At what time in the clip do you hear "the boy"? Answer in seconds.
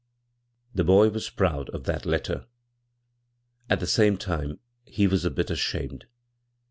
0.73-1.09